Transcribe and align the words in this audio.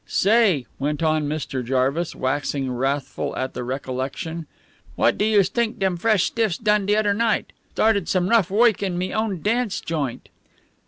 "Say," 0.07 0.65
went 0.79 1.03
on 1.03 1.29
Mr. 1.29 1.63
Jarvis, 1.63 2.15
waxing 2.15 2.71
wrathful 2.71 3.35
at 3.35 3.53
the 3.53 3.63
recollection, 3.63 4.47
"what 4.95 5.15
do 5.15 5.23
youse 5.25 5.47
t'ink 5.49 5.77
dem 5.77 5.95
fresh 5.95 6.23
stiffs 6.23 6.57
done 6.57 6.87
de 6.87 6.95
odder 6.97 7.13
night? 7.13 7.53
Started 7.73 8.09
some 8.09 8.27
rough 8.27 8.49
woik 8.49 8.81
in 8.81 8.97
me 8.97 9.13
own 9.13 9.43
dance 9.43 9.79
joint." 9.79 10.29